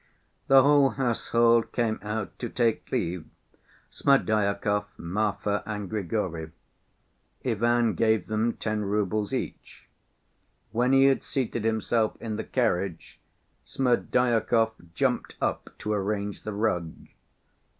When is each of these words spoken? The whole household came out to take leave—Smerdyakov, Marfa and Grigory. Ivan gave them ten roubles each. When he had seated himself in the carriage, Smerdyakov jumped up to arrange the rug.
The 0.47 0.63
whole 0.63 0.89
household 0.89 1.71
came 1.73 1.99
out 2.01 2.39
to 2.39 2.49
take 2.49 2.91
leave—Smerdyakov, 2.91 4.85
Marfa 4.97 5.61
and 5.63 5.91
Grigory. 5.91 6.49
Ivan 7.45 7.93
gave 7.93 8.25
them 8.25 8.53
ten 8.53 8.81
roubles 8.83 9.31
each. 9.31 9.87
When 10.71 10.91
he 10.91 11.05
had 11.05 11.21
seated 11.21 11.65
himself 11.65 12.17
in 12.19 12.35
the 12.35 12.43
carriage, 12.43 13.19
Smerdyakov 13.63 14.71
jumped 14.95 15.35
up 15.39 15.69
to 15.77 15.93
arrange 15.93 16.41
the 16.41 16.53
rug. 16.53 16.95